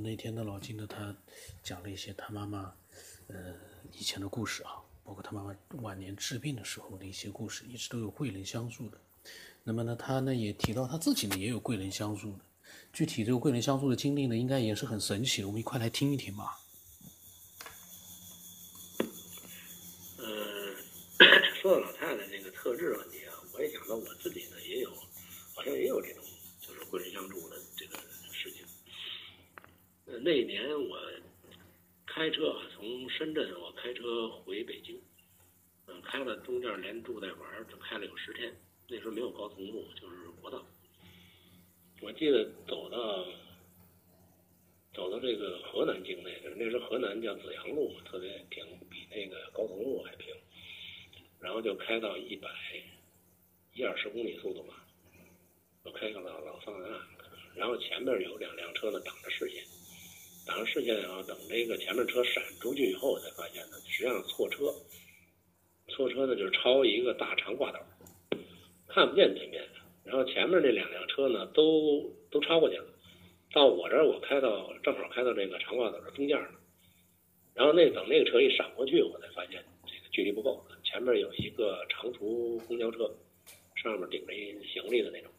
[0.00, 1.14] 那天呢，老金呢，他
[1.62, 2.74] 讲了一些他妈妈，
[3.28, 3.54] 呃，
[3.92, 8.98] 以前的故事啊，包括他妈妈晚年治病的时候的一些故事，一直都有贵人相助的。
[9.62, 12.40] 那么呢，他呢也提到他自己呢也有贵人相助的。
[12.92, 15.46] 具体这个贵人相助的经历呢，应该也是很神奇的。
[15.48, 16.60] 我们一块来听一听吧。
[20.18, 20.76] 嗯，
[21.60, 24.90] 说到老太太那个特质问题啊，我也想到我自己呢也有，
[25.54, 26.24] 好像也有这种
[26.60, 27.56] 就是贵人相助的。
[30.20, 30.98] 那年我
[32.06, 35.00] 开车从深圳，我开车回北京，
[35.86, 38.54] 嗯，开了中间连住带玩，就开了有十天。
[38.88, 40.64] 那时候没有高速公路，就是国道。
[42.00, 43.26] 我记得走到
[44.92, 50.34] 走到这个河南境内，那时候河南叫紫阳路，特别平，比那个高速公路还平。
[51.40, 52.48] 然后就开到一百
[53.74, 54.84] 一二十公里速度吧，
[55.82, 57.06] 我开个老老桑塔纳，
[57.54, 59.62] 然后前面有两辆车呢挡着视线，
[60.46, 64.72] 挡着视线然后等这个前面车闪出去以后，才发现呢，实际上错车，
[65.88, 67.78] 错车呢就是超一个大长挂斗，
[68.88, 69.62] 看不见对面。
[70.04, 72.84] 然后前面那两辆车呢，都都超过去了，
[73.54, 76.50] 到我这儿我开到正好开到这个长挂斗的中间了，
[77.54, 83.10] 然后那等那个车一闪过去，我才发现这个距离不够，前面有一个长途公交车，
[83.76, 85.30] 上面顶着一行李的那种，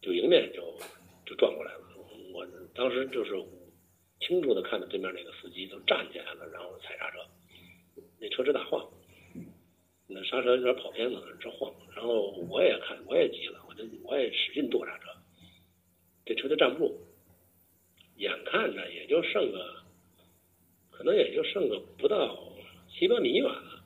[0.00, 0.62] 就迎面就
[1.26, 1.80] 就撞过来了。
[2.32, 3.34] 我当时就是
[4.20, 7.18] 清楚的看到对面那个司机都站起来了，然后踩刹车，
[8.18, 8.88] 那车直打晃，
[10.06, 11.74] 那刹车有点跑偏了，直晃。
[11.94, 13.62] 然后我也看，我也急了。
[13.68, 15.04] 我就我也使劲跺刹车，
[16.24, 17.00] 这车就站不住。
[18.16, 19.82] 眼看着也就剩个，
[20.90, 22.52] 可能也就剩个不到
[22.88, 23.84] 七八米远了。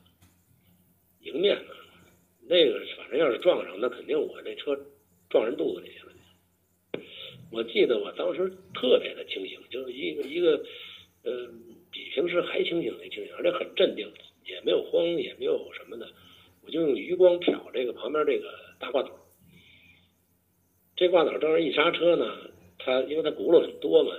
[1.21, 1.73] 迎面呢，
[2.47, 4.79] 那个反正要是撞上，那肯定我这车
[5.29, 5.98] 撞人肚子里去。
[7.51, 10.63] 我记得我当时特别的清醒，就是一个一个，
[11.23, 11.47] 呃，
[11.91, 14.07] 比平时还清醒的清醒，而且很镇定，
[14.45, 16.07] 也没有慌，也没有什么的。
[16.63, 19.09] 我就用余光瞟这个旁边这个大挂斗。
[20.95, 24.11] 这挂斗当时一刹车呢，它因为它轱辘很多嘛，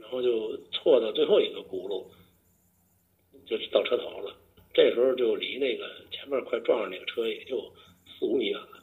[0.00, 2.04] 然后就错到最后一个轱辘，
[3.46, 4.34] 就到车头了。
[4.74, 7.72] 这时候就离那个前面快撞上那个车也就
[8.06, 8.81] 四五米远了。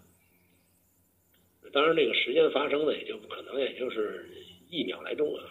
[1.72, 4.30] 当然，这个时间发生的也就可能也就是
[4.69, 5.44] 一秒来钟啊，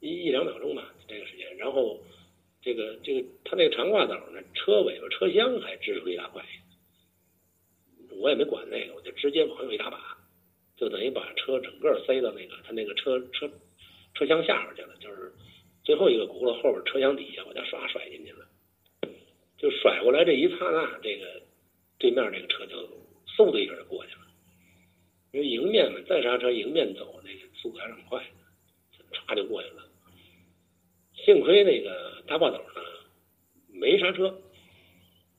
[0.00, 1.56] 一一两秒钟吧，这个时间。
[1.56, 2.00] 然后
[2.62, 6.44] 这个这个它那个长挂斗呢，车尾巴车厢还支出一大块，
[8.20, 10.16] 我也没管那个，我就直接往右一打把。
[10.76, 13.50] 就等于把车整个塞到那个他那个车车
[14.14, 15.32] 车厢下边去了，就是
[15.82, 18.46] 最后一个轱辘后边车厢底下，我就唰甩进去了。
[19.56, 21.42] 就甩过来这一刹那，这个
[21.98, 22.76] 对面这个车就
[23.36, 24.17] 嗖的一下就过去了。
[25.32, 29.84] 因为迎面嘛，再刹车迎面走，那个速度还是很快的，唰就过去了。
[31.14, 32.80] 幸亏那个大挂斗呢
[33.72, 34.40] 没刹车，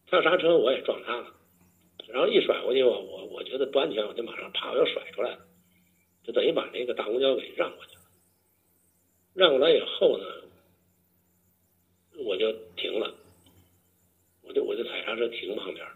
[0.08, 1.36] 他要刹车我也撞他了。
[2.08, 5.46] 然后一甩过去，我我我觉得不安全，我就马上啪我又甩出来了，
[6.24, 8.02] 就等于把那个大公交给让过去了。
[9.34, 10.26] 让过来以后呢，
[12.26, 13.14] 我就停了，
[14.42, 15.96] 我就我就踩刹车停旁边了。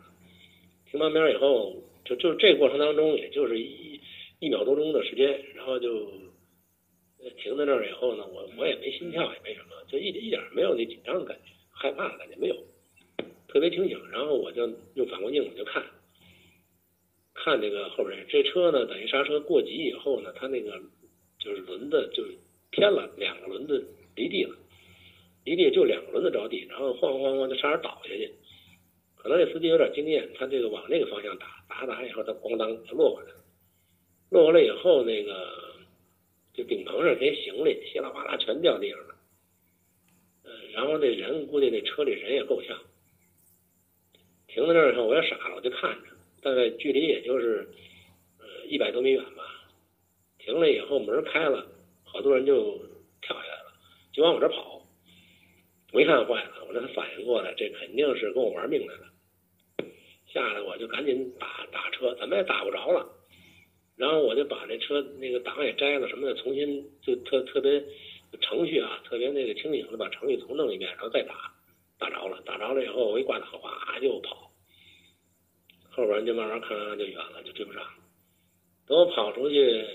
[0.89, 1.75] 停旁边以后，
[2.05, 3.99] 就就这过程当中，也就是一
[4.39, 6.11] 一秒多钟的时间，然后就
[7.37, 12.55] 停在那儿以后呢，我我也没心跳，也没什么，就一一点没有那紧张的感觉，害怕的感觉没有，
[13.47, 13.97] 特别清醒。
[14.11, 15.83] 然后我就用反光镜我就看。
[17.35, 20.79] 看这个后边这车呢，等于刹车过急以后呢，它那个
[21.39, 22.23] 就是轮子就
[22.69, 23.83] 偏了，两个轮子
[24.15, 24.55] 离地了，
[25.43, 28.31] 离地就两个轮子着地，然后晃晃晃就差点倒下去。
[29.15, 33.43] 可能这司机有点经验，他这个往那个方向打，打打以后他咣当就落回来了。
[34.29, 35.57] 落回来以后，那个
[36.53, 39.15] 就顶棚上这些行李稀里哗啦全掉地上了。
[40.43, 42.77] 嗯，然后那人估计那车里人也够呛。
[44.47, 46.09] 停在那儿以后，我也傻了，我就看着。
[46.41, 47.67] 大概距离也就是，
[48.37, 49.43] 呃，一百多米远吧。
[50.37, 51.67] 停了以后，门开了，
[52.03, 52.77] 好多人就
[53.21, 53.73] 跳下来了，
[54.11, 54.85] 就往我这跑。
[55.91, 59.12] 我一看坏了，我这才反应过来，这肯定是跟我玩命来了。
[60.33, 63.07] 下来我就赶紧打打车，怎么也打不着了。
[63.95, 67.79] 然后我就把这车那个档也摘了，什么的，重新就特特别
[68.41, 71.53] 程序啊，特别那个清醒的把程序重弄一遍，然后再打，
[71.99, 74.51] 打着了，打着了以后，我一挂档，哗就跑。
[75.91, 77.83] 后边就慢慢看看就远了，就追不上。
[78.87, 79.85] 等我跑出去，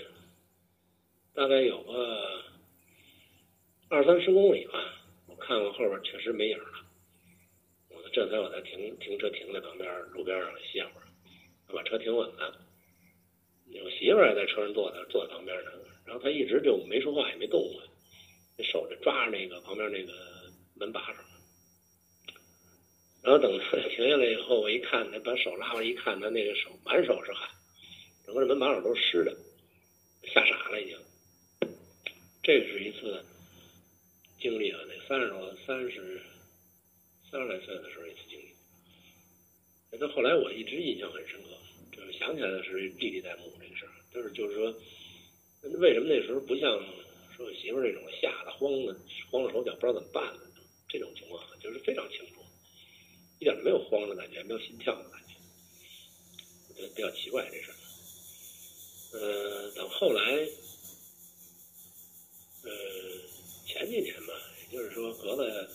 [1.33, 2.41] 大概有个
[3.89, 4.79] 二三十公里吧，
[5.27, 6.88] 我看看后边确实没影了。
[8.19, 11.07] 这才我才停停车停在旁边路边上歇会儿，
[11.73, 12.53] 把车停稳了。
[13.81, 15.71] 我媳妇儿也在车上坐着，坐在旁边呢。
[16.05, 17.81] 然后她一直就没说话，也没动过。
[18.57, 20.11] 那手就抓着那个旁边那个
[20.73, 21.23] 门把手，
[23.23, 27.49] 然后等他 停下来以后，我一看，他把手拉过来一看，他那个手满手是汗，
[28.25, 29.33] 整个这门把手都是湿的，
[30.23, 30.97] 吓傻了已经。
[32.43, 33.23] 这是一次
[34.41, 36.21] 经历啊，那三十多、三十、
[37.31, 38.49] 三十来岁的时候一次经历。
[39.91, 41.49] 那到后来我一直印象很深刻，
[41.91, 44.73] 就是想起来的是历历在目这个事儿，就是就是说，
[45.79, 46.71] 为什么那时候不像
[47.35, 48.95] 说我媳妇儿这种吓得慌的
[49.31, 50.41] 慌了手脚不知道怎么办了，
[50.87, 52.41] 这种情况就是非常清楚，
[53.39, 55.35] 一点没有慌的感觉，没有心跳的感觉，
[56.69, 57.75] 我觉得比较奇怪这事儿。
[59.11, 60.21] 呃，等后来，
[62.63, 62.71] 呃，
[63.65, 65.67] 前几年吧，也就是说隔了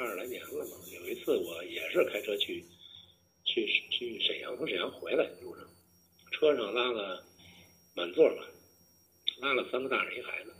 [0.00, 2.64] 二十来年了嘛，有一次我也是开车去。
[3.44, 5.68] 去去沈阳，从沈阳回来路上，
[6.30, 7.22] 车上拉了
[7.94, 8.44] 满座嘛，
[9.40, 10.54] 拉了三个大人一孩子。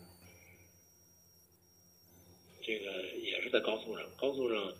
[2.62, 4.74] 这个也是在高速上，高速上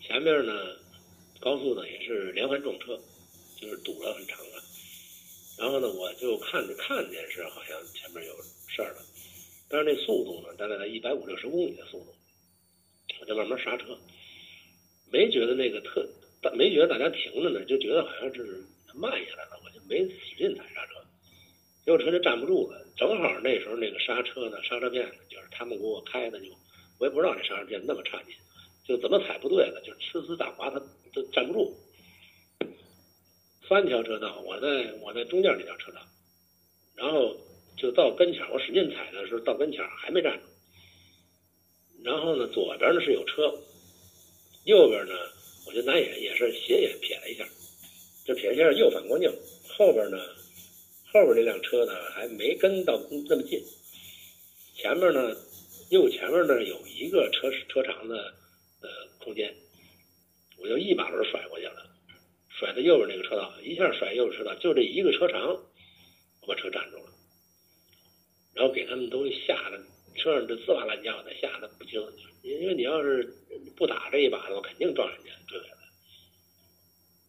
[0.00, 0.76] 前面呢，
[1.40, 2.98] 高速呢也是连环撞车，
[3.60, 4.64] 就是堵了很长了。
[5.58, 8.34] 然后呢，我就看着看见是好像前面有
[8.66, 9.04] 事儿了，
[9.68, 12.14] 但是那速度呢，大概在一百五六十公里的速度，
[13.26, 13.98] 就慢慢刹车，
[15.12, 16.08] 没觉得那个特。
[16.54, 18.62] 没觉得大家停着呢，就觉得好像是
[18.94, 20.92] 慢下来了，我就没使劲踩刹车，
[21.84, 22.86] 结果车就站不住了。
[22.96, 26.46] 正好那时候那个刹车呢，刹车片，就是他们给我开的，就
[27.00, 28.32] 我也不知道这刹车片那么差劲，
[28.86, 30.80] 就怎么踩不对了，就呲呲打滑，它
[31.12, 31.74] 都站不住。
[33.68, 36.00] 三条车道，我在我在中间那条车道，
[36.94, 37.36] 然后
[37.76, 40.46] 就到跟前，我使劲踩的时候到跟前还没站住。
[42.02, 43.52] 然后呢，左边呢是有车，
[44.64, 45.14] 右边呢。
[45.68, 47.44] 我就拿眼也是斜眼瞥了一下，
[48.24, 49.28] 就瞥一下右反光镜，
[49.68, 50.16] 后边呢，
[51.12, 52.96] 后边这辆车呢还没跟到
[53.28, 53.60] 那么近，
[54.76, 55.36] 前面呢，
[55.90, 58.32] 右前面呢有一个车车长的
[58.80, 58.88] 呃
[59.18, 59.52] 空间，
[60.58, 61.84] 我就一把轮甩过去了，
[62.48, 65.48] 甩到右边那个车道，一下甩右边车道，就这一个车长，
[66.42, 67.10] 我把车占住了，
[68.54, 69.82] 然后给他们都吓得
[70.16, 72.00] 车上这滋哇乱叫的，吓得不轻，
[72.42, 73.28] 因为你要是
[73.76, 75.30] 不打这一把的话，肯定撞人家。
[75.48, 75.60] 对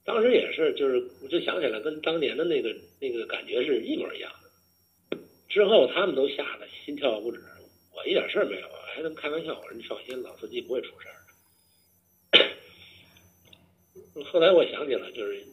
[0.04, 5.18] 当时也是，就是我就想起来，跟当年的那个那个感觉是一模一样的。
[5.50, 7.44] 之后他们都吓得心跳不止，
[7.94, 11.16] 我一点事儿没有，还能开玩笑，我说你放心，老司机不会出事儿
[12.32, 14.24] 的。
[14.32, 15.46] 后来我想起来，就是，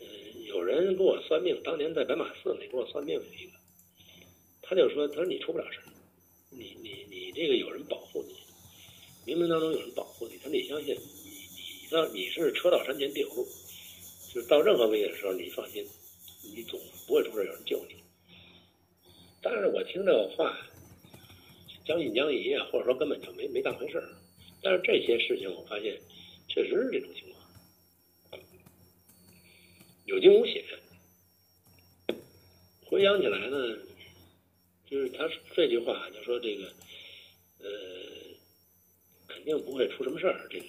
[0.00, 3.52] 嗯，有人给我算命，当年在白马寺里给我算命有一个，
[4.62, 5.84] 他就说，他说你出不了事儿，
[6.50, 8.34] 你你你这个有人保护你，
[9.30, 13.46] 冥冥当中有人保护你，他得相信，你你到你是车到山前必有路。
[14.32, 15.86] 就是到任何危险的时候，你放心，
[16.54, 17.94] 你总不会出事，有人救你。
[19.40, 20.58] 但是我听这话，
[21.86, 24.06] 将信将疑啊，或者说根本就没没当回事儿。
[24.62, 25.98] 但是这些事情，我发现
[26.48, 28.40] 确实是这种情况，
[30.04, 30.62] 有惊无险。
[32.84, 33.56] 回想起来呢，
[34.88, 36.64] 就是他这句话，就说这个，
[37.58, 37.68] 呃，
[39.26, 40.66] 肯定不会出什么事儿，这个。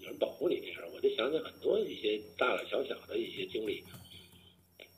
[0.00, 3.82] 有人保护你这事儿，我就想起很多一些大大小小的一些经历，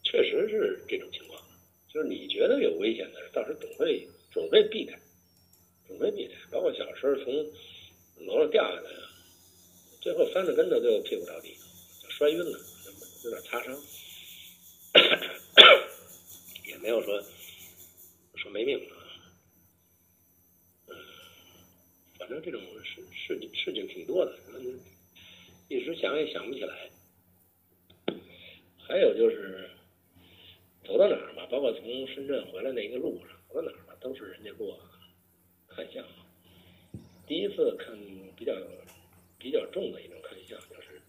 [0.02, 1.40] 确实是这种情况。
[1.88, 4.98] 就是你觉得有危险的，到时总会总会避开，
[5.86, 6.34] 总会避开。
[6.50, 7.32] 包括小时候从
[8.26, 8.90] 楼上掉下来，
[10.02, 11.56] 最后翻着跟头就屁股着地，
[12.02, 12.58] 就摔晕了，
[13.24, 13.74] 有点擦伤，
[16.66, 17.22] 也没有说
[18.38, 18.96] 说没命啊。
[20.86, 20.96] 嗯，
[22.18, 24.38] 反正这种事事情事情挺多的。
[25.68, 26.88] 一时想也想不起来。
[28.78, 29.68] 还有就是
[30.82, 34.80] 走到哪儿嘛，包括从深圳回来那一个路上，走到哪儿嘛，都是人家给我
[35.68, 36.02] 看相。
[37.26, 37.94] 第一次看
[38.34, 38.56] 比较
[39.38, 41.02] 比较重的一种看相，就是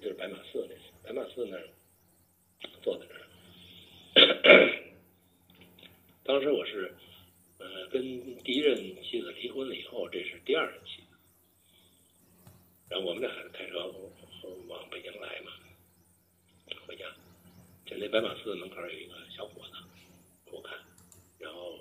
[0.00, 0.74] 就是白马寺那，
[1.06, 1.68] 白马寺那儿
[2.82, 4.69] 坐在那儿。
[6.30, 6.94] 当时我是
[7.58, 8.00] 呃跟
[8.44, 11.08] 第一任妻子离婚了以后，这是第二任妻子。
[12.88, 13.92] 然后我们俩开车
[14.68, 15.50] 往北京来嘛，
[16.86, 17.04] 回家，
[17.84, 19.72] 在那白马寺门口有一个小伙子
[20.52, 20.78] 我看，
[21.36, 21.80] 然后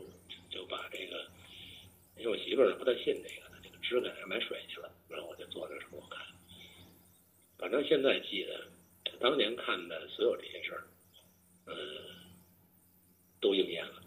[0.50, 1.29] 就把这个，
[2.18, 6.25] 因为我媳妇儿不太信这个，这个支给他买水去了，然后我就坐那儿给我看。
[7.60, 8.68] 反正现在记得，
[9.20, 10.88] 当年看的所有这些事儿，
[11.68, 11.75] 嗯，
[13.39, 14.01] 都应验了。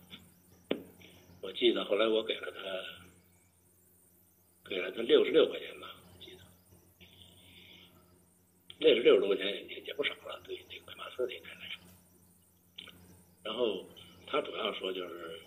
[1.41, 2.61] 我记得后来我给了他，
[4.69, 5.95] 给了他六十六块钱吧。
[6.19, 6.39] 记得
[8.81, 11.81] 那是六十多块钱也也不少了，对那个白马寺这一带来说。
[13.45, 13.89] 然后
[14.27, 15.41] 他主要说就是，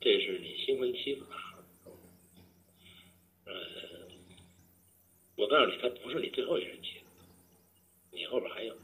[0.00, 1.64] 这是你新婚妻子的孩儿。
[3.46, 4.06] 呃，
[5.34, 7.06] 我告诉你，她不是你最后一任妻子，
[8.12, 8.76] 你后边还有。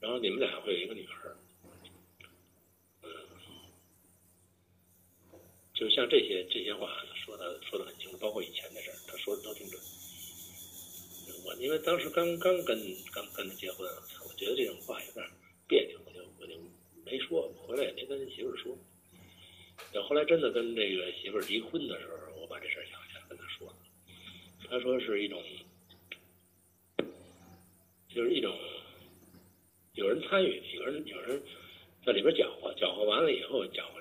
[0.00, 1.36] 然后你们俩会有一个女儿。
[5.76, 9.78] 就像这些这些话说的说的很清楚，包括以前的事儿，他说的都挺准。
[11.44, 12.80] 我因为当时刚刚跟
[13.12, 13.86] 刚跟他结婚，
[14.26, 15.22] 我觉得这种话有点
[15.68, 16.54] 别扭，我就我就
[17.04, 18.76] 没说，回来也没跟媳妇说。
[19.92, 23.76] 等后来真的跟这个媳妇离婚的时候，我把这事儿想起来跟他说了。
[24.70, 25.42] 他说是一种，
[28.08, 28.58] 就是一种
[29.92, 31.42] 有人参与，有人有人
[32.04, 33.95] 在里边搅和，搅和完了以后搅和。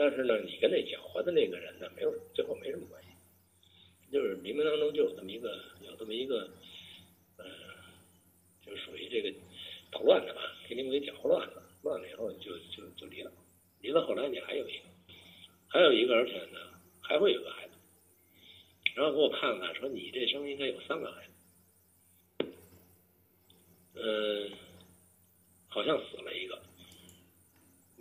[0.00, 3.08] 但是呢，你跟那搅和的那个人呢，没有最后没什么关系，
[4.10, 6.48] 就是冥冥当中就有这么一个有这么一个。
[8.64, 9.36] 就属于这个
[9.90, 13.32] 捣乱的吧，给你们给搅和乱了，乱了以后就就就离了，
[13.80, 14.84] 离了后来你还有一个，
[15.66, 16.58] 还有一个，而且呢
[17.02, 17.74] 还会有个孩子，
[18.94, 21.26] 然后给我看看说你这生应该有三个孩
[22.38, 22.46] 子，
[23.94, 24.52] 嗯，
[25.66, 26.62] 好像死了一个，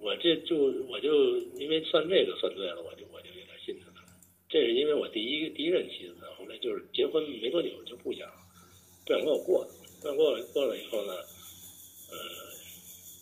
[0.01, 0.55] 我这就
[0.87, 4.03] 我就因为算这个算对了，我就我就有点心疼他，
[4.47, 8.27] 这是因为我第一第一任妻子，后来就是结婚没多久就不想
[9.05, 9.71] 不想跟我过了。
[10.01, 11.13] 不想过了过了以后呢，
[12.11, 12.17] 呃，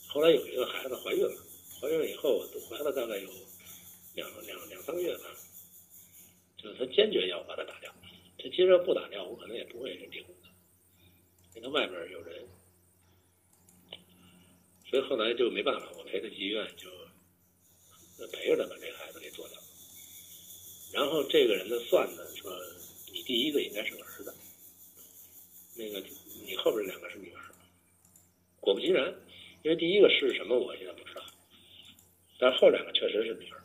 [0.08, 1.36] 后来有一个孩子怀孕了，
[1.82, 3.30] 怀孕了以后怀了大概有
[4.14, 5.24] 两两两三个月吧，
[6.58, 7.92] 就是他坚决要把他打掉。
[8.38, 10.48] 他其实不打掉，我可能也不会离婚的，
[11.56, 12.46] 因为外边有人，
[14.90, 16.90] 所以后来就没办法，我陪他去医院，就
[18.28, 19.58] 陪着他把这孩子给做掉。
[20.94, 22.52] 然后这个人呢算呢说，
[23.12, 24.34] 你第一个应该是个儿子，
[25.76, 26.04] 那个。
[26.48, 27.44] 你后边两个是女儿，
[28.62, 29.14] 果不其然，
[29.64, 31.22] 因为第一个是什么我现在不知道，
[32.40, 33.62] 但后两个确实是女儿。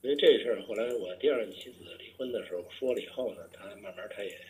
[0.00, 4.40] 因为这事儿后来我第二任妻子离婚的时候说了以后呢，他慢慢他也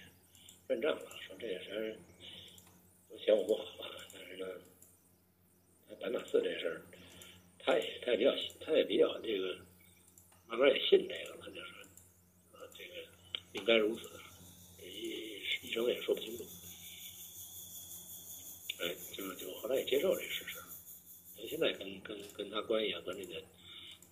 [0.69, 1.99] 认账了，说这个事
[3.09, 4.47] 都嫌我不好吧，但是呢，
[6.01, 6.83] 白马寺这事儿，
[7.59, 9.59] 他也他也比较他也比较这个，
[10.47, 11.79] 慢慢也信这个了，就说
[12.53, 12.95] 呃这个
[13.53, 14.09] 应该如此，
[14.83, 16.45] 医医生也说不清楚。
[18.81, 20.59] 哎，就就后来也接受这事实，
[21.47, 23.43] 现在跟跟跟他关系啊，跟这个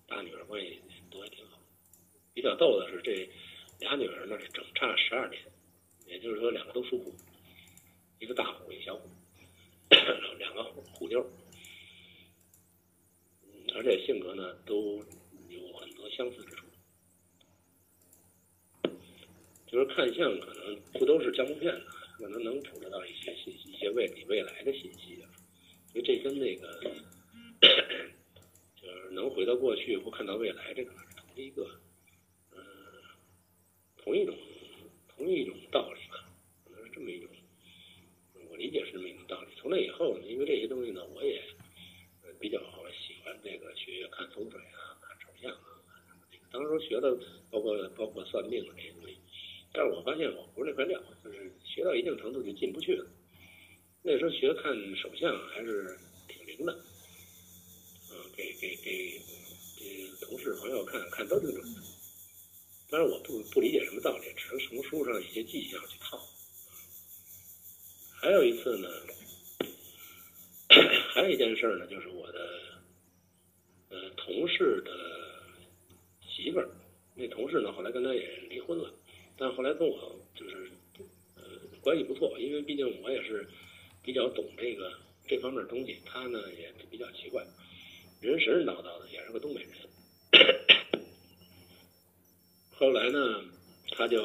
[0.05, 0.79] 大女儿关系
[1.09, 1.59] 都还挺好。
[2.35, 3.27] 比较逗的是，这
[3.79, 5.41] 俩女儿呢是整差十二年，
[6.05, 7.15] 也就是说两个都属虎，
[8.19, 9.09] 一个大虎，一个小虎，
[10.37, 11.25] 两个虎妞，
[13.79, 14.97] 而且性格呢都
[15.47, 16.65] 有很多相似之处。
[19.65, 21.85] 就是看相可能不都是江湖片子。
[22.19, 25.31] 可能能捕捉到一些信息，一些未你未来的信息啊，
[25.93, 26.67] 因为这跟那个
[28.75, 31.79] 就是能回到过去或看到未来，这个是同一个，
[32.51, 32.57] 呃，
[33.95, 34.37] 同一种
[35.07, 36.29] 同一种道理吧，
[36.65, 37.29] 可能是这么一种，
[38.49, 39.47] 我理解是这么一种道理。
[39.55, 41.41] 从那以后呢，因为这些东西呢，我也
[42.37, 42.59] 比较
[43.43, 47.15] 这个学看风水啊，看手相啊，什么那个当时学的
[47.51, 49.17] 包括包括算命的这些东西。
[49.71, 53.05] 但是我发现我不是那块料，就是学到一定程度就进不去了。
[54.01, 56.73] 那时候学看手相还是挺灵的，
[58.11, 59.21] 嗯，给给给
[59.77, 61.81] 给同事朋友看看都挺准的。
[62.89, 66.19] 但是我不不理解什么道理，只能从书上一些迹象去套。
[68.19, 68.89] 还有一次呢，
[71.13, 72.58] 还有一件事呢，就是我的
[74.29, 74.91] 同事的
[76.21, 76.69] 媳妇儿，
[77.15, 78.93] 那同事呢后来跟他也离婚了。
[79.35, 80.69] 但后来跟我就是
[81.35, 81.41] 呃
[81.81, 83.49] 关系不错，因为毕竟我也是
[84.03, 84.93] 比较懂这个
[85.27, 85.97] 这方面东西。
[86.05, 87.43] 他呢也比较奇怪，
[88.21, 89.71] 人神神叨叨的，也是个东北人。
[92.69, 93.43] 后来呢，
[93.93, 94.21] 他就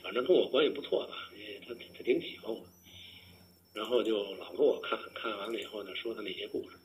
[0.00, 2.64] 反正跟我关系不错吧，因为他他挺喜欢我，
[3.74, 6.76] 然后就老给我看看完了以后呢，说他那些故事。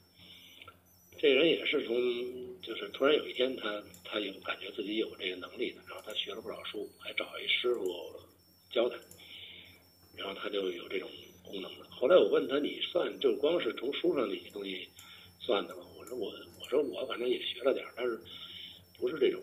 [1.19, 8.13] 这人也是从，就是突然有一天，他他有感觉自己有这个能力的，然后他学了不少书，还找一师傅
[8.71, 8.95] 教他，
[10.15, 11.09] 然后他就有这种
[11.43, 11.87] 功能了。
[11.89, 14.87] 后来我问他，你算就光是从书上那些东西
[15.39, 15.83] 算的吗？
[15.97, 18.19] 我说我我说我反正也学了点，但是
[18.99, 19.41] 不是这种，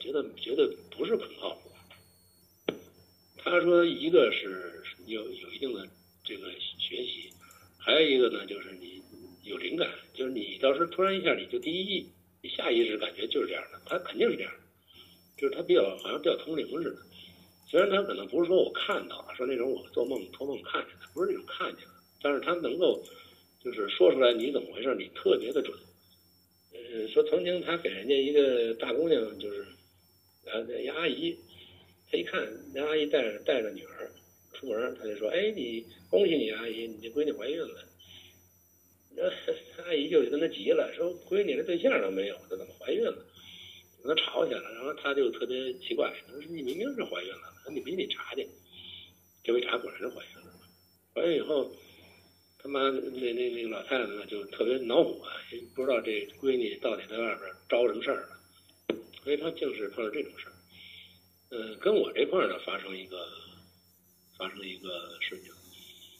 [0.00, 2.74] 觉得觉得不是很靠谱。
[3.38, 5.86] 他说一个是有有一定的
[6.24, 7.30] 这个学习，
[7.78, 9.00] 还有一个呢就是你。
[9.46, 12.06] 有灵感，就是你到时候突然一下，你就第一，
[12.48, 14.60] 下意识感觉就是这样的，他肯定是这样的，
[15.36, 16.98] 就是他比较好像比较通灵似的。
[17.68, 23.02] 虽然他可能不是说我看到了，说那种我做梦托梦看见的，不是那种看见的，但是他能够
[23.62, 25.76] 就是说出来你怎么回事，你特别的准。
[26.72, 29.66] 呃，说曾经他给人家一个大姑娘，就是
[30.44, 31.36] 呃那阿姨，
[32.10, 34.10] 他一看那阿姨带着带着女儿
[34.52, 37.84] 出门，他就说：“哎，你恭喜你阿姨，你这闺女怀孕了。”
[39.16, 43.26] 那阿姨就跟他急了，说：“闺女连对象都没有，她怎么怀孕了？”
[44.04, 48.46] 跟他吵起来了，然后他就特别奇怪，他说：“你明明是怀孕了，你必须得查去。”
[49.42, 50.52] 结果一查，果然是怀孕了。
[51.14, 51.74] 怀孕以后。
[52.58, 55.24] 他妈那那那个老太太呢，就特别恼火，
[55.72, 58.40] 不知道这闺女到底在外边招什么事儿了，
[59.22, 60.52] 所以她净是碰上这种事儿。
[61.50, 63.24] 嗯，跟我这块儿呢发生一个
[64.36, 65.52] 发生一个事情，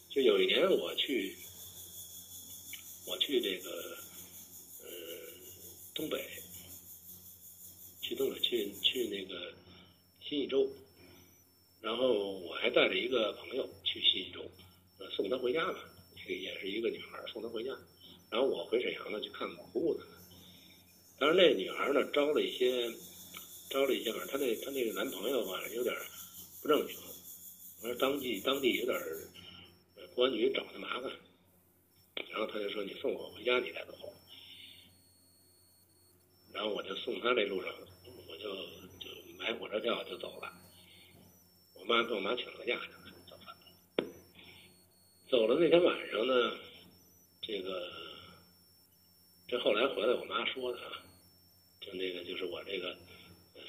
[0.09, 1.35] 就有一年我去
[3.07, 3.97] 我去这个
[4.83, 4.89] 呃
[5.95, 6.25] 东北，
[8.03, 9.55] 去东北去去那个
[10.21, 10.71] 新义州，
[11.81, 14.45] 然后我还带着一个朋友去新义州，
[14.99, 15.79] 呃送她回家嘛。
[16.29, 17.71] 也是一个女孩送她回家，
[18.33, 20.05] 然后我回沈阳呢去看老姑姑呢。
[21.21, 22.91] 但是那女孩呢招了一些，
[23.71, 25.95] 招了一些，反正她那她那个男朋友吧有点
[26.61, 26.97] 不正经，
[27.81, 28.99] 我说当地当地有点
[30.17, 31.13] 公安局找她麻烦，
[32.31, 34.13] 然后他就说你送我回家你再走。
[36.53, 37.73] 然后我就送他这路上，
[38.29, 38.55] 我就
[38.99, 40.53] 就买火车票就走了。
[41.75, 42.81] 我妈跟我妈请了个假。
[45.29, 46.57] 走了那天晚上呢，
[47.43, 47.93] 这个
[49.49, 51.03] 这后来回来我妈说的啊，
[51.81, 52.97] 就那个就是我这个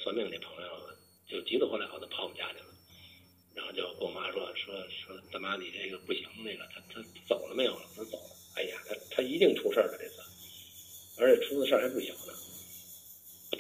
[0.04, 0.90] 算命那朋友
[1.28, 2.66] 就急得火燎的跑我们家去了，
[3.58, 7.82] 然后就跟我妈说说说大妈你这个不行，那个他他走了没有了？
[7.96, 10.22] 他走了，哎呀，他他一定出事儿了这次，
[11.20, 12.34] 而且出的事儿还不小呢，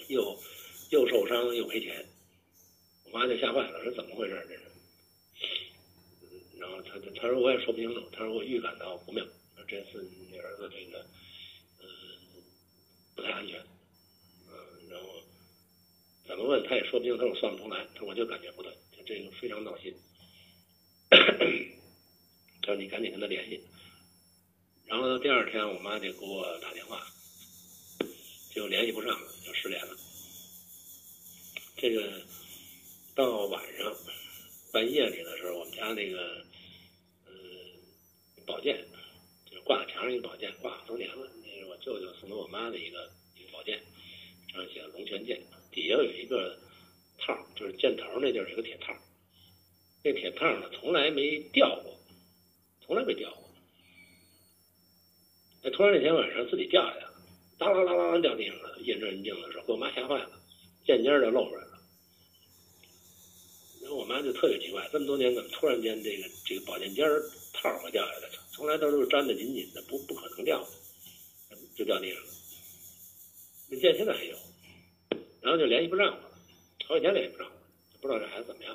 [0.09, 0.39] 又
[0.91, 2.05] 又受伤又赔钱，
[3.05, 4.61] 我妈就吓坏了，说怎么回事这是？
[6.59, 9.25] 然后他他说我也说不清楚，他说我预感到不妙，
[9.67, 11.03] 这次你儿子这个，
[11.81, 11.87] 嗯，
[13.15, 13.59] 不太安全，
[14.47, 14.53] 嗯，
[14.91, 15.07] 然后
[16.27, 18.71] 怎么问他也说不清，他说算不出来，他说我就感觉不对，
[19.07, 19.95] 这个非常闹心，
[22.61, 23.63] 他说你赶紧跟他联系，
[24.85, 27.07] 然后呢第二天我妈就给我打电话，
[28.53, 29.95] 就联系不上了，就失联了，
[31.77, 32.21] 这个
[33.15, 33.95] 到晚上
[34.73, 36.45] 半夜里的时候，我们家那个。
[38.45, 38.81] 宝剑，
[39.45, 41.29] 就是挂墙上一个宝剑，挂好多年了。
[41.43, 43.77] 那是我舅舅送给我妈的一个一个宝剑，
[44.53, 45.37] 上写“龙泉剑”，
[45.69, 46.57] 底下有一个
[47.27, 48.95] 套，就是箭头那地儿有个铁套。
[50.03, 51.99] 那铁套呢，从来没掉过，
[52.81, 53.43] 从来没掉过。
[55.61, 57.13] 那突然那天晚上自己掉下来了，
[57.57, 60.31] 当啷啷啷啷掉地上了，验证人静的时候，给我妈吓坏了，
[60.85, 61.77] 箭尖就露出来了。
[63.81, 67.21] 然后我妈就特别奇怪，这么多年怎么突然间这个这个宝剑尖儿？
[67.59, 72.29] 套会掉下来了，从来都是粘的紧紧的，不不可能掉的，就掉地上了。
[73.67, 74.37] 那剑现在还有，
[75.41, 76.26] 然后就联系不上了，
[76.87, 78.73] 好几天联系不上我，不知道这孩子怎么样。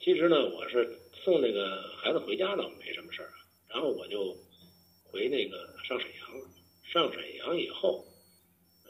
[0.00, 3.30] 其实呢，我是送那个孩子回家倒没什么事儿，
[3.68, 4.36] 然后我就
[5.04, 6.50] 回那个上沈阳了。
[6.82, 8.04] 上沈阳以后，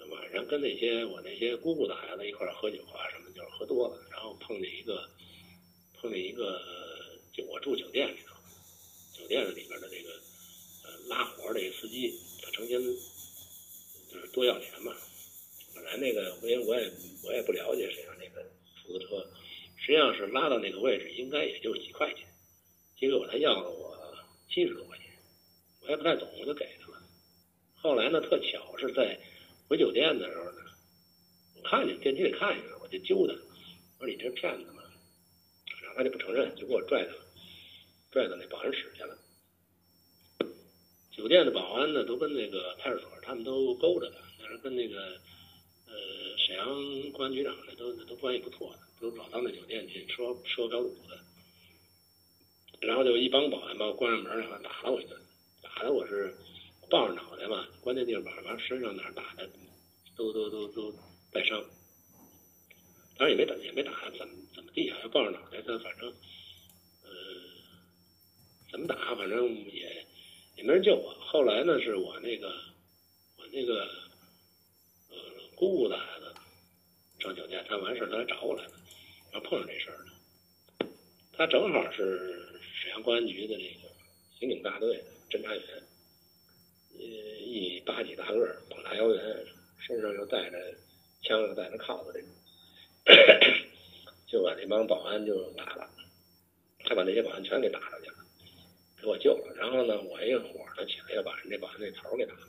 [0.08, 5.06] 晚上跟那些我那些姑姑的孩子一块儿喝酒啊什么，就是喝多了，然后碰见一个
[6.00, 6.62] 碰见一个，
[7.34, 8.34] 就我住酒店里头，
[9.12, 9.28] 酒。
[9.28, 10.10] 店里边的这个
[10.84, 14.96] 呃拉活的一个司机，他成天就是多要钱嘛。
[15.96, 16.90] 那个因为我也
[17.24, 18.42] 我也不了解沈阳那个
[18.82, 19.26] 出租车，
[19.76, 22.26] 实际上是拉到那个位置应该也就几块钱，
[22.96, 23.96] 结果他要了我
[24.48, 25.06] 七十多块钱，
[25.82, 27.02] 我也不太懂，我就给他了。
[27.76, 29.18] 后来呢，特巧是在
[29.68, 30.58] 回酒店的时候呢，
[31.56, 33.34] 我看见电梯里看见了，我就揪他，
[33.98, 34.82] 我说你这是骗子嘛？
[35.82, 37.12] 然后他就不承认，就给我拽到
[38.10, 39.18] 拽到那保安室去了。
[41.10, 45.20] 酒店的保安呢，都跟那个派出所，他们都勾着的，那是跟那个
[45.88, 51.18] 呃沈阳公安局长的都都关系不错的，都老到那酒店去说说标赌的。
[52.80, 55.20] 然后就一帮保安把我关上门来了，打了我一顿，
[55.62, 56.32] 打的我是
[56.88, 59.50] 抱着脑袋嘛，关键地方完身上哪打的
[60.16, 60.94] 都都都都
[61.32, 61.64] 带伤，
[63.16, 66.08] 当然也没打也没打怎么怎么地啊，要抱着脑袋，他反正
[67.02, 67.10] 呃
[68.70, 70.06] 怎么打，反正也。
[70.58, 71.14] 也没人救我。
[71.20, 72.48] 后来呢，是我那个
[73.36, 73.88] 我那个
[75.58, 76.32] 姑姑的孩子
[77.18, 78.72] 上酒店，他完事儿他来找我来了，
[79.32, 80.86] 然后碰上这事儿了。
[81.32, 83.92] 他正好是沈阳公安局的这个
[84.38, 85.62] 刑警大队的侦查员，
[86.92, 89.46] 呃一八几大个，膀大腰圆，
[89.80, 90.56] 身上又带着
[91.22, 92.28] 枪又带着铐子这种，
[94.28, 95.90] 就把那帮保安就打了，
[96.84, 98.16] 他把那些保安全给打了去了。
[99.00, 102.48] 给我救了，然后呢，我一个火呢起来要把人家保安那头给打了，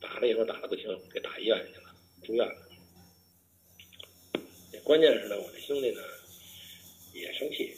[0.00, 2.62] 打了了以后打的不轻，给打医院去了，住院了。
[4.84, 6.00] 关键是呢，我那兄弟呢
[7.12, 7.74] 也生气，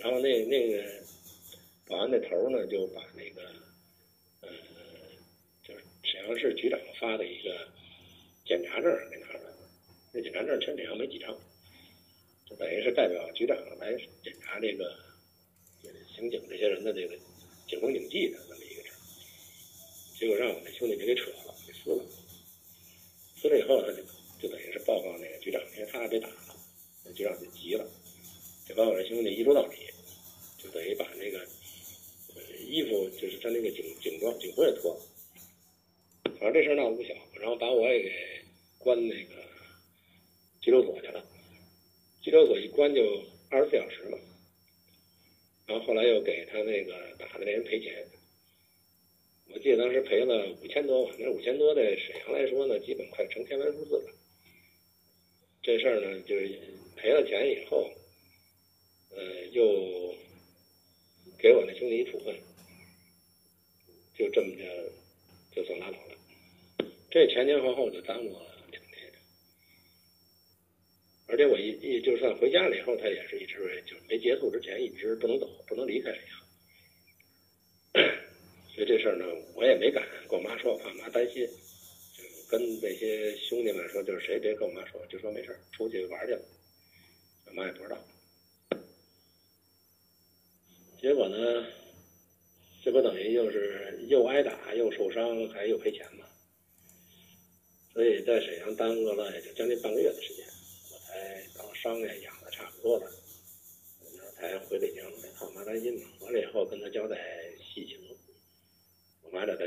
[0.00, 0.84] 然后那那个
[1.86, 3.42] 保安那头呢就把那个
[4.42, 4.48] 呃，
[5.62, 7.68] 就是沈阳市局长发的一个
[8.44, 9.56] 检查证给拿出来了。
[10.12, 11.34] 那检查证全沈阳没几张，
[12.48, 14.94] 就等于是代表局长来检查这个
[16.14, 17.16] 刑警这些人的这个
[17.66, 18.55] 警风警纪的。
[20.18, 22.02] 结果让我那兄弟给给扯了，给撕了。
[23.36, 24.02] 撕了以后，他就
[24.40, 26.56] 就等于是报告那个局长，因为他还被打了，
[27.04, 27.86] 那局长就急了，
[28.66, 29.76] 就把我这兄弟一撸到底，
[30.56, 31.46] 就等于把那个
[32.66, 35.02] 衣服，就是他那个警警装警服也脱了。
[36.40, 38.10] 反正这事闹得不小，然后把我也给
[38.78, 39.34] 关那个
[40.62, 41.24] 拘留所去了。
[42.22, 44.18] 拘留所一关就二十四小时嘛，
[45.66, 48.04] 然后后来又给他那个打的那人赔钱。
[49.56, 54.12] 我记得当时赔了五千多万，那五千多在沈阳来说呢，基本快成天文数字了。
[55.62, 56.60] 这事儿呢，就是
[56.94, 57.90] 赔了钱以后，
[59.12, 60.14] 呃，又
[61.38, 62.36] 给我那兄弟一处分，
[64.14, 64.92] 就这么着
[65.54, 66.14] 就算拉倒了。
[67.10, 68.40] 这前前后后就耽误了
[68.70, 69.10] 两天，
[71.28, 76.45] 而且我一一就算回家了以后，他也是一直就没结束之前一直不能走，不能离开沈阳。
[78.76, 81.48] 所以这事儿呢，我也没敢跟我妈说，怕我妈担心。
[82.14, 86.42] 就跟那些兄弟们说，就是谁别跟我妈说，就说没事儿，出去玩去了。
[87.46, 87.96] 我妈也不知道。
[91.00, 91.66] 结果呢，
[92.84, 96.26] 这不等于就是又挨打又受伤，还又赔钱嘛。
[97.94, 100.44] 所以在沈阳耽搁了也就将近半个月的时间，
[100.92, 103.10] 我才把伤也养的差不多了，
[104.34, 105.02] 才回北京。
[105.34, 107.16] 怕我妈担心嘛，完了以后跟她交代。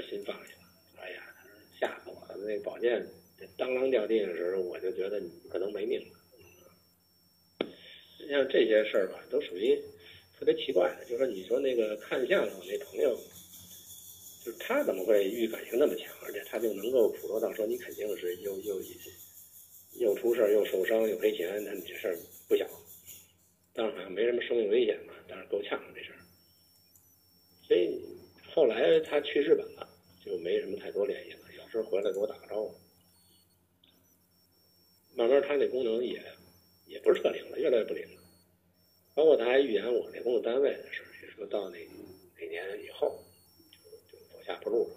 [0.10, 0.60] 心放下了。
[0.98, 2.36] 哎呀，他说吓死我了！
[2.46, 3.08] 那宝剑
[3.56, 6.18] 当啷掉地上的时候，我就觉得你可能没命了。
[8.28, 9.82] 像这些事儿吧，都属于
[10.38, 11.06] 特别奇怪的。
[11.06, 13.16] 就说你说那个看相声那朋友，
[14.44, 18.82] 就是他怎么会预感性那么强，而且他就能够捕捉到说你肯定是又又
[20.00, 22.18] 又出事又受伤又赔钱，那你这事儿
[22.48, 22.68] 不小。
[23.74, 26.20] 但是好像没什么生命危险嘛，但是够呛这事儿。
[27.68, 28.00] 所以。
[28.52, 29.88] 后来他去日本了，
[30.30, 31.40] 就没什么太多联系了。
[31.58, 32.76] 有时候回来给我打个招呼。
[35.16, 36.24] 慢慢他那功能也
[36.86, 38.22] 也不是特灵了，越来越不灵了。
[39.16, 43.22] 包括他还预言我那工作单位的事也说到那哪年以后
[43.84, 44.96] 就就走下坡路了，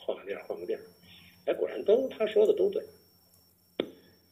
[0.00, 0.80] 换个地儿换个地儿。
[1.46, 2.82] 哎，果然都他说的都对。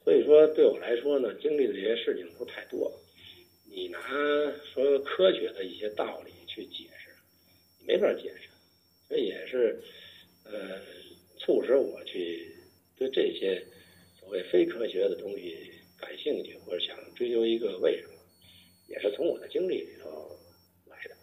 [0.03, 2.91] 所以说对我来说呢，经历的这些事情都太多。
[3.65, 4.01] 你拿
[4.73, 7.15] 说科学的一些道理去解释，
[7.87, 8.49] 没法解释。
[9.09, 9.83] 这也是，
[10.51, 10.81] 呃，
[11.39, 12.57] 促使我去
[12.97, 13.63] 对这些
[14.19, 18.15] 所谓非科学的东西感兴趣，或者想追究一个为什么，
[18.89, 20.37] 也是从我的经历里头
[20.87, 21.15] 来的。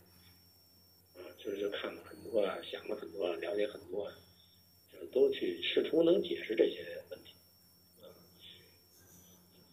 [1.20, 4.12] 啊，就是看了很多，想了很多，了解很多，
[4.94, 7.34] 就都去试图能解释这些问题。
[8.02, 8.06] 啊，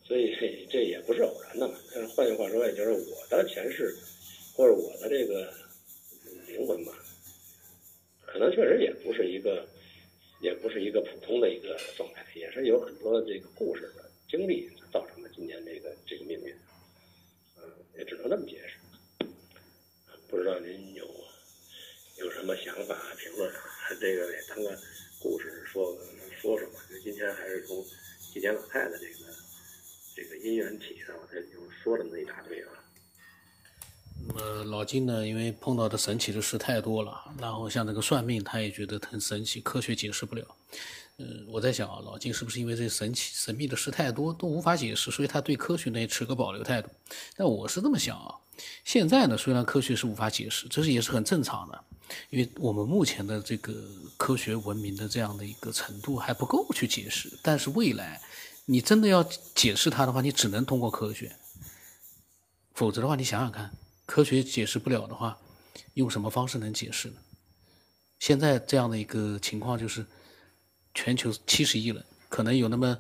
[0.04, 0.34] 所以
[0.70, 1.74] 这也不是偶然的嘛。
[1.94, 3.94] 但是换句话说，也就是我的前世，
[4.54, 5.52] 或者我的这个
[6.48, 7.01] 灵魂吧。
[8.32, 9.68] 可能确实也不是一个，
[10.40, 16.54] 也不是一个普通的一个状态，也是有很多这个故事的经历造成了今天这个这个命运，
[17.58, 17.62] 嗯，
[17.98, 19.26] 也只能这么解释。
[20.28, 21.06] 不知道您有
[22.20, 23.52] 有什么想法评论？
[24.00, 24.78] 这个也当个
[25.20, 25.94] 故事说
[26.40, 26.80] 说说吧。
[26.88, 27.84] 就今天还是从
[28.32, 29.30] 祭奠老太太这个
[30.16, 32.68] 这个因缘起的，我这就说了那么一大堆啊。
[34.26, 35.26] 那么老金呢？
[35.26, 40.44] 因为碰到的神奇的事太多了，然后像这个算命，他也觉得很神奇，科学解释不了。
[41.16, 46.90] 嗯，我在想啊，老金是不是因为这神奇神秘的事太多，都无法解释，所以他对科学呢也持个保留态度？
[47.34, 48.34] 但我是这么想啊，
[48.84, 51.84] 现在呢，虽然科学是无法解释，这是也是很正常的，
[52.28, 53.72] 因为我们目前的这个
[54.18, 57.32] 科学文明的这样的一个程度还不够去解释。
[57.42, 58.20] 但是未来，
[58.66, 59.22] 你真的要
[59.54, 61.34] 解释它的话，你只能通过科学，
[62.74, 63.70] 否则的话，你想想看。
[64.06, 65.38] 科学解释不了的话，
[65.94, 67.14] 用什么方式能解释呢？
[68.18, 70.06] 现在这样的一个情况就是，
[70.94, 72.98] 全球七十亿人，可能有那么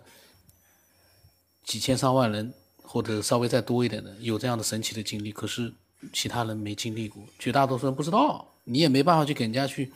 [1.62, 5.72] 几千上万人，或者稍微再多一点的，有这样的神奇的经历，可是
[6.12, 9.92] 其他人没经历过，绝大多数人不知道，你也没办法去给人家去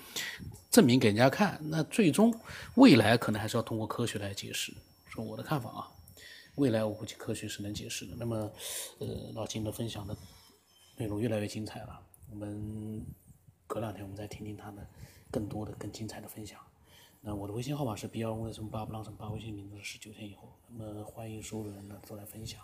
[0.70, 1.58] 证明给人家看。
[1.64, 2.32] 那最终
[2.76, 4.72] 未来可能还是要通过科学来解释，
[5.08, 5.88] 说我的看法啊，
[6.54, 8.14] 未来我估计科学是能解释的。
[8.16, 8.52] 那么，
[8.98, 10.16] 呃，老金的分享的。
[10.96, 13.04] 内容越来越精彩了，我们
[13.66, 14.86] 隔两天我们再听听他的
[15.30, 16.58] 更多的、更精彩的分享。
[17.20, 20.52] 那我的微信号码是 B 二五什么八不浪什么八，微信名字是十九天以后。
[20.68, 22.62] 那么欢迎所有的人呢都来分享。